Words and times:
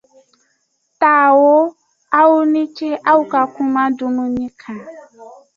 Tao 1.01 1.47
Aw 2.19 2.31
ni 2.51 2.63
ce 2.75 2.87
aw 3.11 3.21
ka 3.31 3.41
kuma 3.53 3.83
dumuni 3.97 4.47
kan. 4.61 4.79